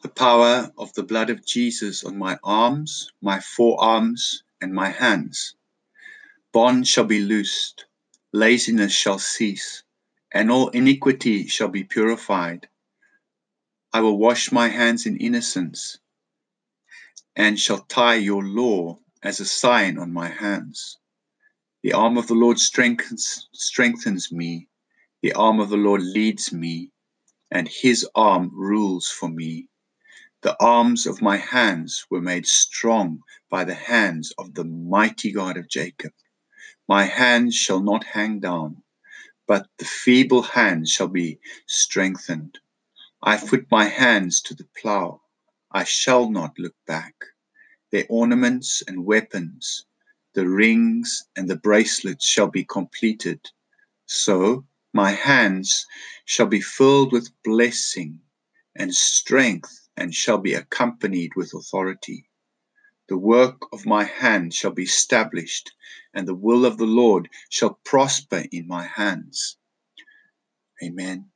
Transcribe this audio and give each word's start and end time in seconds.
The 0.00 0.08
power 0.08 0.70
of 0.78 0.92
the 0.92 1.02
blood 1.02 1.28
of 1.28 1.44
Jesus 1.44 2.04
on 2.04 2.16
my 2.16 2.38
arms, 2.44 3.10
my 3.20 3.40
forearms, 3.40 4.44
and 4.60 4.72
my 4.72 4.90
hands. 4.90 5.56
Bonds 6.52 6.88
shall 6.88 7.04
be 7.04 7.18
loosed, 7.18 7.84
laziness 8.32 8.92
shall 8.92 9.18
cease, 9.18 9.82
and 10.32 10.52
all 10.52 10.68
iniquity 10.68 11.48
shall 11.48 11.66
be 11.66 11.82
purified. 11.82 12.68
I 13.92 14.00
will 14.00 14.16
wash 14.18 14.52
my 14.52 14.68
hands 14.68 15.04
in 15.04 15.16
innocence, 15.16 15.98
and 17.34 17.58
shall 17.58 17.80
tie 17.80 18.14
your 18.16 18.44
law 18.44 19.00
as 19.24 19.40
a 19.40 19.44
sign 19.44 19.98
on 19.98 20.12
my 20.12 20.28
hands. 20.28 20.96
The 21.82 21.94
arm 21.94 22.18
of 22.18 22.28
the 22.28 22.34
Lord 22.34 22.60
strengthens, 22.60 23.48
strengthens 23.52 24.30
me. 24.30 24.68
The 25.22 25.32
arm 25.32 25.58
of 25.58 25.70
the 25.70 25.76
Lord 25.76 26.02
leads 26.02 26.52
me, 26.52 26.92
and 27.50 27.66
his 27.66 28.06
arm 28.14 28.52
rules 28.54 29.08
for 29.08 29.28
me. 29.28 29.68
The 30.42 30.56
arms 30.62 31.04
of 31.06 31.20
my 31.20 31.36
hands 31.36 32.06
were 32.10 32.20
made 32.20 32.46
strong 32.46 33.24
by 33.50 33.64
the 33.64 33.74
hands 33.74 34.32
of 34.38 34.54
the 34.54 34.62
mighty 34.64 35.32
God 35.32 35.56
of 35.56 35.68
Jacob. 35.68 36.12
My 36.88 37.04
hands 37.04 37.56
shall 37.56 37.80
not 37.80 38.04
hang 38.04 38.38
down, 38.38 38.84
but 39.48 39.68
the 39.78 39.84
feeble 39.84 40.42
hands 40.42 40.90
shall 40.92 41.08
be 41.08 41.40
strengthened. 41.66 42.60
I 43.20 43.36
put 43.36 43.68
my 43.68 43.86
hands 43.86 44.40
to 44.42 44.54
the 44.54 44.68
plough. 44.80 45.22
I 45.72 45.82
shall 45.82 46.30
not 46.30 46.56
look 46.56 46.76
back. 46.86 47.16
Their 47.90 48.06
ornaments 48.08 48.82
and 48.86 49.04
weapons, 49.04 49.86
the 50.34 50.48
rings 50.48 51.24
and 51.34 51.50
the 51.50 51.56
bracelets 51.56 52.24
shall 52.24 52.48
be 52.48 52.64
completed. 52.64 53.40
So 54.06 54.66
my 54.92 55.10
hands 55.10 55.84
shall 56.26 56.46
be 56.46 56.60
filled 56.60 57.12
with 57.12 57.32
blessing 57.42 58.20
and 58.76 58.94
strength 58.94 59.87
and 59.98 60.14
shall 60.14 60.38
be 60.38 60.54
accompanied 60.54 61.32
with 61.36 61.52
authority. 61.54 62.28
The 63.08 63.18
work 63.18 63.62
of 63.72 63.86
my 63.86 64.04
hand 64.04 64.54
shall 64.54 64.70
be 64.70 64.84
established, 64.84 65.72
and 66.14 66.26
the 66.28 66.34
will 66.34 66.64
of 66.64 66.78
the 66.78 66.86
Lord 66.86 67.28
shall 67.50 67.80
prosper 67.84 68.44
in 68.52 68.66
my 68.68 68.84
hands. 68.84 69.56
Amen. 70.82 71.30